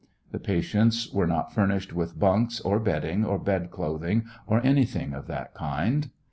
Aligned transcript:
The 0.31 0.39
patients 0.39 1.13
were 1.13 1.27
not 1.27 1.53
furnished 1.53 1.93
with 1.93 2.17
bunks 2.17 2.59
or 2.59 2.79
bedding, 2.79 3.23
or 3.23 3.37
bod 3.37 3.69
clothing, 3.69 4.25
or 4.47 4.59
anything 4.65 5.13
of 5.13 5.27
that 5.27 5.53
kind. 5.53 6.09